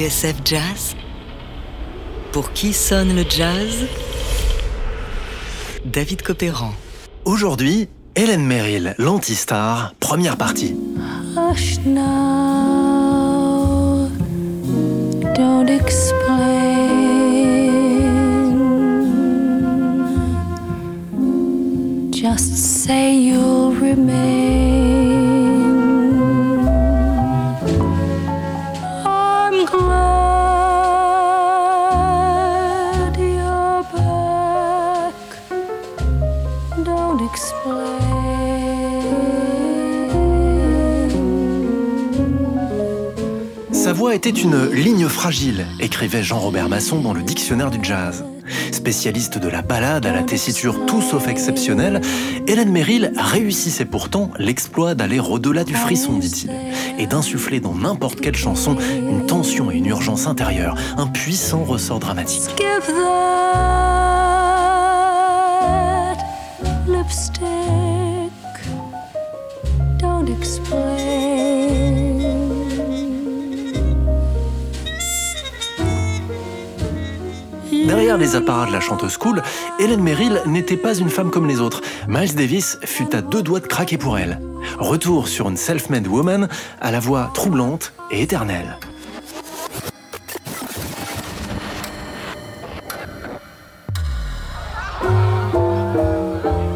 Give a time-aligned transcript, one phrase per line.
[0.00, 0.96] TSF Jazz
[2.32, 3.84] Pour qui sonne le jazz?
[5.84, 6.72] David Copéran.
[7.26, 10.74] Aujourd'hui, Hélène Merrill, l'anti-star, première partie.
[11.36, 12.08] Hush now,
[15.34, 16.88] don't explain.
[22.10, 24.69] Just say you'll remain.
[43.80, 48.26] Sa voix était une ligne fragile, écrivait Jean-Robert Masson dans le dictionnaire du jazz.
[48.72, 52.02] Spécialiste de la balade à la tessiture tout sauf exceptionnelle,
[52.46, 56.50] Hélène Merrill réussissait pourtant l'exploit d'aller au-delà du frisson, dit-il,
[56.98, 62.00] et d'insuffler dans n'importe quelle chanson une tension et une urgence intérieure, un puissant ressort
[62.00, 62.54] dramatique.
[77.86, 79.42] Derrière les apparats de la chanteuse cool,
[79.78, 81.80] Hélène Merrill n'était pas une femme comme les autres.
[82.08, 84.40] Miles Davis fut à deux doigts de craquer pour elle.
[84.78, 86.48] Retour sur une self-made woman
[86.80, 88.76] à la voix troublante et éternelle.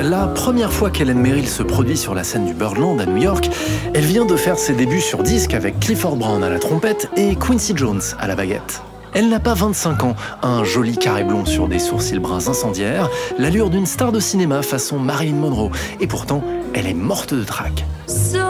[0.00, 3.48] La première fois qu'Hélène Merrill se produit sur la scène du Birdland à New York,
[3.94, 7.36] elle vient de faire ses débuts sur disque avec Clifford Brown à la trompette et
[7.36, 8.82] Quincy Jones à la baguette.
[9.14, 13.68] Elle n'a pas 25 ans, un joli carré blond sur des sourcils bruns incendiaires, l'allure
[13.68, 16.42] d'une star de cinéma façon Marilyn Monroe, et pourtant,
[16.74, 17.84] elle est morte de trac.
[18.06, 18.40] Some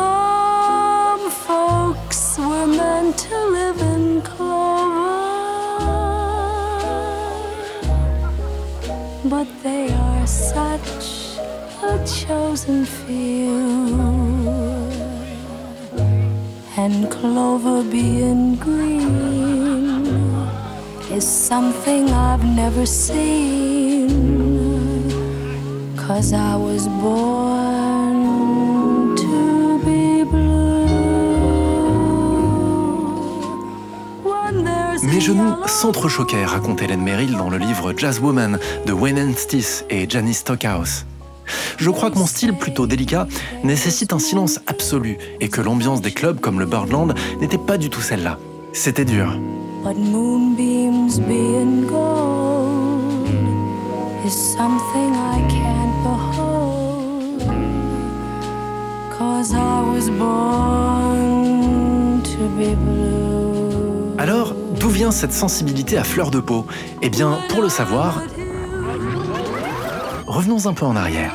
[1.31, 5.03] folks were to live in clover,
[9.25, 11.39] but they are such
[11.83, 12.87] a chosen.
[16.75, 19.92] And clover being green
[21.15, 24.09] is something I've never seen.
[25.97, 28.25] Cause I was born
[29.17, 30.87] to be blue.
[34.25, 39.35] When there's Mes genoux s'entrechoquaient, raconte Hélène Merrill dans le livre Jazz Woman de Wayne
[39.37, 41.05] Stiss et Janice Stockhouse.
[41.77, 43.27] Je crois que mon style plutôt délicat
[43.65, 47.91] nécessite un silence absolu et que l'ambiance des clubs comme le Birdland n'était pas du
[47.91, 48.39] tout celle-là.
[48.73, 49.37] C'était dur.
[49.83, 53.27] But moonbeams being gold
[54.25, 57.43] is something I can't behold.
[59.11, 61.43] Cause I was born
[62.23, 64.15] to be blue.
[64.19, 66.65] Alors, d'où vient cette sensibilité à fleur de peau?
[67.03, 68.23] Eh bien, pour le savoir,
[70.29, 71.35] revenons un peu en arrière.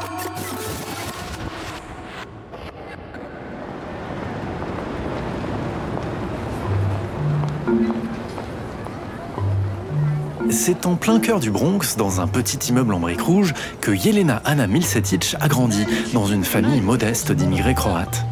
[10.68, 14.42] C'est en plein cœur du Bronx, dans un petit immeuble en briques rouges, que Yelena
[14.44, 18.26] Anna Milcetic a grandi dans une famille modeste d'immigrés croates.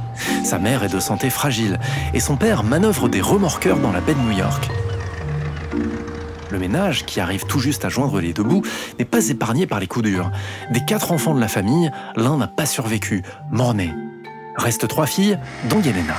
[0.43, 1.79] Sa mère est de santé fragile
[2.13, 4.69] et son père manœuvre des remorqueurs dans la baie de New York.
[6.51, 8.63] Le ménage, qui arrive tout juste à joindre les deux bouts,
[8.99, 10.29] n'est pas épargné par les coups durs.
[10.71, 13.93] Des quatre enfants de la famille, l'un n'a pas survécu, mort-né.
[14.57, 16.15] Restent trois filles, dont Yelena.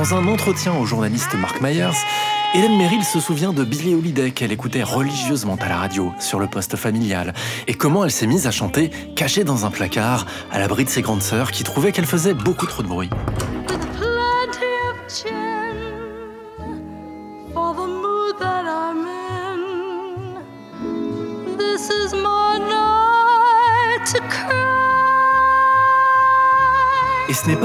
[0.00, 2.06] Dans un entretien au journaliste Mark Myers,
[2.54, 6.46] Hélène Merrill se souvient de Billie Holiday qu'elle écoutait religieusement à la radio, sur le
[6.46, 7.34] poste familial,
[7.66, 11.02] et comment elle s'est mise à chanter, cachée dans un placard, à l'abri de ses
[11.02, 13.10] grandes sœurs qui trouvaient qu'elle faisait beaucoup trop de bruit.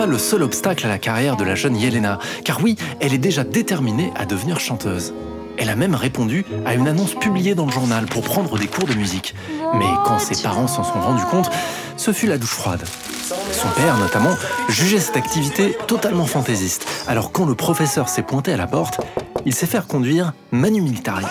[0.03, 3.43] Le seul obstacle à la carrière de la jeune Yelena, car oui, elle est déjà
[3.43, 5.13] déterminée à devenir chanteuse.
[5.57, 8.87] Elle a même répondu à une annonce publiée dans le journal pour prendre des cours
[8.87, 9.33] de musique.
[9.73, 11.49] Mais quand ses parents s'en sont rendus compte,
[11.97, 12.83] ce fut la douche froide.
[13.51, 14.35] Son père, notamment,
[14.69, 16.85] jugeait cette activité totalement fantaisiste.
[17.07, 18.99] Alors quand le professeur s'est pointé à la porte,
[19.45, 21.25] il s'est fait reconduire manu militari.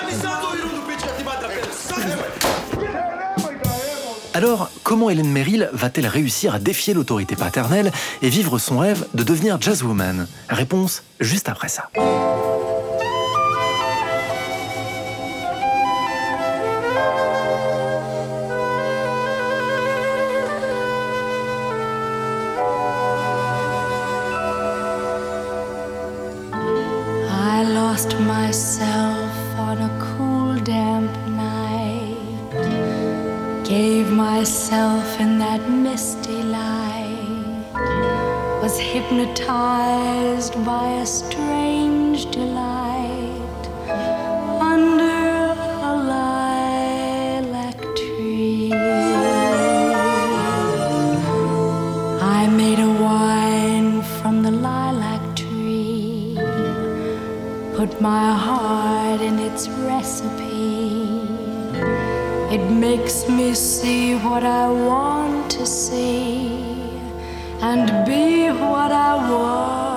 [4.44, 9.22] Alors, comment Hélène Merrill va-t-elle réussir à défier l'autorité paternelle et vivre son rêve de
[9.22, 10.26] devenir jazzwoman?
[10.50, 11.88] Réponse juste après ça.
[39.34, 43.64] Hypnotized by a strange delight
[44.60, 48.72] under a lilac tree.
[52.22, 56.38] I made a wine from the lilac tree,
[57.76, 61.20] put my heart in its recipe.
[62.54, 66.53] It makes me see what I want to see
[67.66, 69.93] and be what I want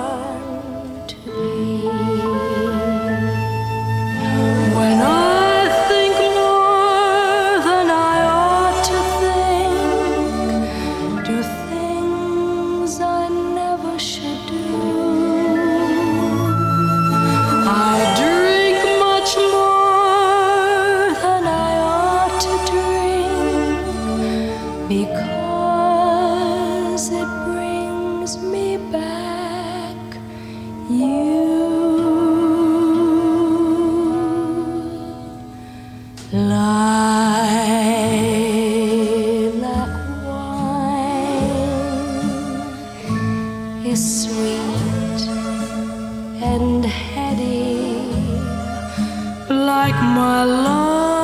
[49.78, 51.17] like my love.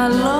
[0.00, 0.39] My love?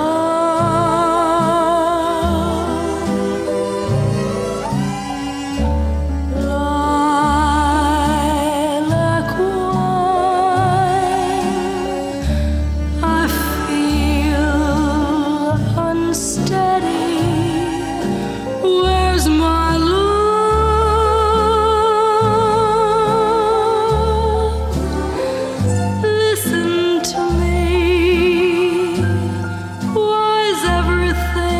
[31.11, 31.50] Is everything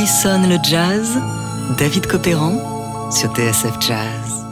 [0.00, 1.20] qui sonne le jazz?
[1.76, 4.46] David Copéran sur TSF Jazz.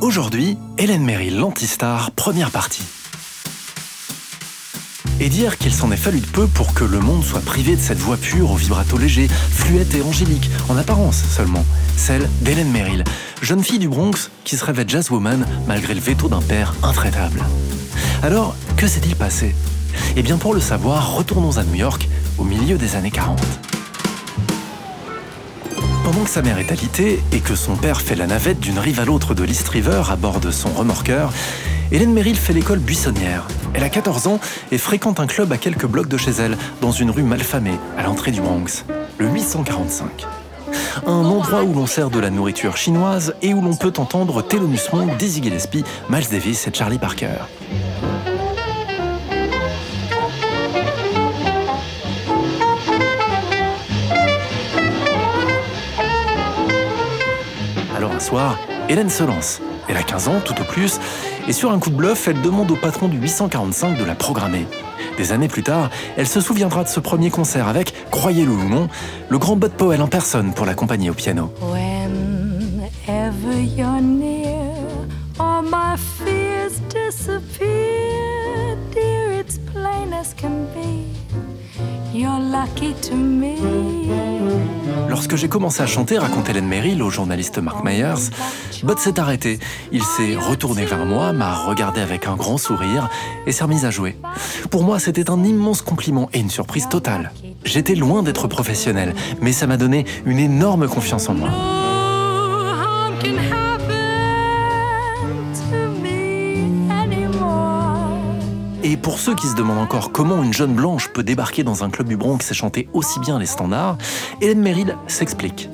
[0.00, 2.82] Aujourd'hui, Hélène Merrill, l'antistar, première partie.
[5.20, 7.80] Et dire qu'il s'en est fallu de peu pour que le monde soit privé de
[7.80, 11.64] cette voix pure au vibrato léger, fluette et angélique, en apparence seulement,
[11.96, 13.04] celle d'Hélène Merrill,
[13.40, 17.44] jeune fille du Bronx qui se rêvait jazzwoman malgré le veto d'un père intraitable.
[18.24, 19.54] Alors, que s'est-il passé?
[20.16, 23.38] Eh bien, pour le savoir, retournons à New York au milieu des années 40.
[26.12, 29.00] Pendant que sa mère est alitée et que son père fait la navette d'une rive
[29.00, 31.32] à l'autre de l'East River à bord de son remorqueur,
[31.90, 33.48] Hélène Merrill fait l'école buissonnière.
[33.72, 34.38] Elle a 14 ans
[34.72, 38.02] et fréquente un club à quelques blocs de chez elle, dans une rue malfamée, à
[38.02, 38.84] l'entrée du Bronx,
[39.16, 40.26] le 845.
[41.06, 44.92] Un endroit où l'on sert de la nourriture chinoise et où l'on peut entendre Thelonious
[44.92, 47.38] Monk, Dizzy Gillespie, Miles Davis et Charlie Parker.
[58.22, 59.60] Soir, Hélène se lance.
[59.88, 60.98] Elle a 15 ans, tout au plus,
[61.48, 64.66] et sur un coup de bluff, elle demande au patron du 845 de la programmer.
[65.18, 68.88] Des années plus tard, elle se souviendra de ce premier concert avec, croyez-le ou non,
[69.28, 71.52] le grand Bud Powell en personne pour l'accompagner au piano.
[82.14, 83.54] You're lucky to me.
[85.08, 88.30] Lorsque j'ai commencé à chanter, raconte Hélène Merrill au journaliste Mark Myers,
[88.82, 89.58] Bud s'est arrêté.
[89.92, 93.08] Il s'est retourné vers moi, m'a regardé avec un grand sourire
[93.46, 94.18] et s'est remis à jouer.
[94.70, 97.32] Pour moi, c'était un immense compliment et une surprise totale.
[97.64, 101.48] J'étais loin d'être professionnel, mais ça m'a donné une énorme confiance en moi.
[108.92, 111.88] Et pour ceux qui se demandent encore comment une jeune blanche peut débarquer dans un
[111.88, 113.96] club du Bronx et chanter aussi bien les standards,
[114.42, 115.70] Hélène Merrill s'explique.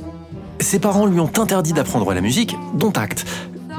[0.60, 3.26] Ses parents lui ont interdit d'apprendre la musique, dont acte.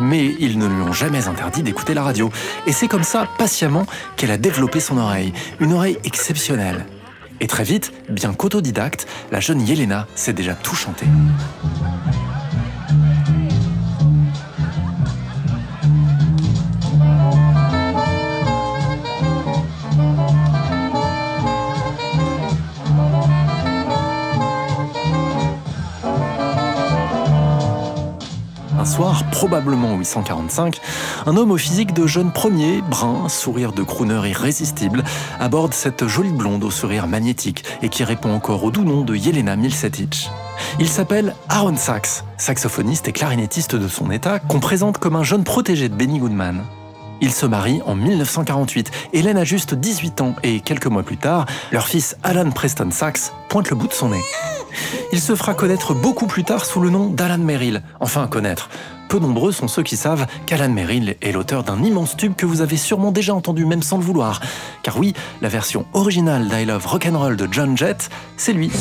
[0.01, 2.29] Mais ils ne lui ont jamais interdit d'écouter la radio.
[2.67, 3.85] Et c'est comme ça, patiemment,
[4.17, 5.31] qu'elle a développé son oreille.
[5.61, 6.85] Une oreille exceptionnelle.
[7.39, 11.05] Et très vite, bien qu'autodidacte, la jeune Yelena sait déjà tout chanter.
[28.89, 30.81] Soir, probablement en 845,
[31.27, 35.03] un homme au physique de jeune premier, brun, sourire de crooner irrésistible,
[35.39, 39.15] aborde cette jolie blonde au sourire magnétique et qui répond encore au doux nom de
[39.15, 40.29] Yelena Milcetic.
[40.79, 45.43] Il s'appelle Aaron Sachs, saxophoniste et clarinettiste de son état, qu'on présente comme un jeune
[45.43, 46.63] protégé de Benny Goodman.
[47.21, 48.91] Ils se marient en 1948.
[49.13, 53.31] Hélène a juste 18 ans et quelques mois plus tard, leur fils Alan Preston Sachs
[53.49, 54.23] pointe le bout de son nez.
[55.11, 57.81] Il se fera connaître beaucoup plus tard sous le nom d'Alan Merrill.
[57.99, 58.69] Enfin, connaître.
[59.09, 62.61] Peu nombreux sont ceux qui savent qu'Alan Merrill est l'auteur d'un immense tube que vous
[62.61, 64.39] avez sûrement déjà entendu même sans le vouloir.
[64.83, 68.71] Car oui, la version originale d'I Love Rock'n'Roll de John Jett, c'est lui.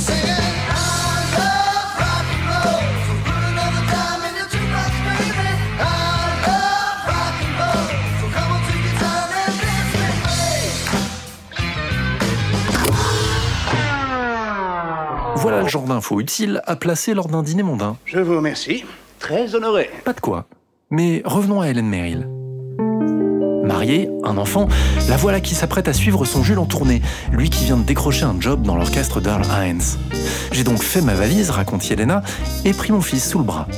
[15.62, 17.97] Le genre d'infos utiles à placer lors d'un dîner mondain.
[18.05, 18.85] Je vous remercie.
[19.19, 19.91] Très honoré.
[20.05, 20.47] Pas de quoi.
[20.91, 22.29] Mais revenons à Hélène Merrill.
[23.65, 24.67] Mariée, un enfant,
[25.09, 28.25] la voilà qui s'apprête à suivre son Jules en tournée, lui qui vient de décrocher
[28.25, 29.83] un job dans l'orchestre d'Earl Hines.
[30.53, 32.23] J'ai donc fait ma valise, raconte Yelena,
[32.65, 33.69] et pris mon fils sous le bras.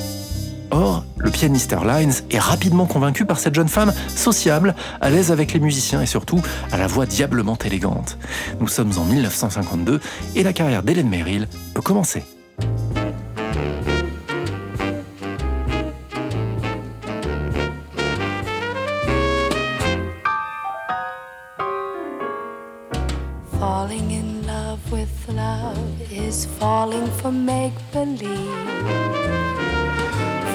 [0.71, 5.33] Or, le pianiste Earl Hines est rapidement convaincu par cette jeune femme sociable, à l'aise
[5.33, 8.19] avec les musiciens et surtout à la voix diablement élégante.
[8.61, 10.01] Nous sommes en 1952
[10.37, 12.23] et la carrière d'Hélène Merrill peut commencer.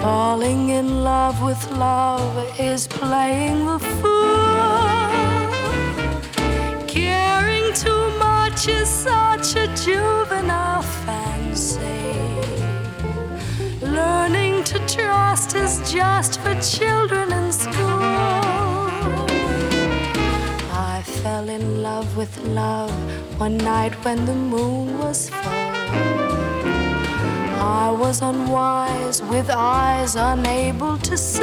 [0.06, 4.86] Falling in love with love is playing the fool.
[6.86, 12.14] Caring too much is such a juvenile fancy.
[13.82, 18.04] Learning to trust is just for children in school.
[20.92, 22.94] I fell in love with love
[23.40, 26.35] one night when the moon was full.
[27.68, 31.42] I was unwise with eyes unable to see.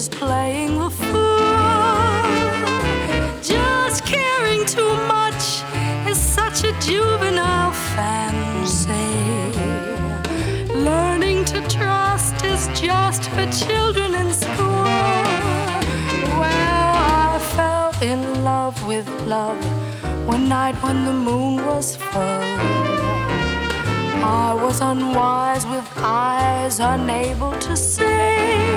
[0.00, 2.20] Is playing the fool.
[3.42, 5.44] Just caring too much
[6.10, 9.10] is such a juvenile fancy.
[10.88, 14.88] Learning to trust is just for children in school.
[16.40, 16.92] Well,
[17.28, 19.62] I fell in love with love
[20.26, 22.46] one night when the moon was full.
[24.44, 28.70] I was unwise with eyes unable to see.